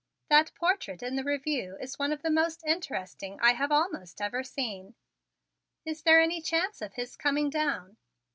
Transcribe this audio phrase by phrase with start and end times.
[0.29, 4.43] That portrait in the Review is one of the most interesting I have almost ever
[4.43, 4.95] seen.
[5.85, 7.97] Is there any chance of his coming down?"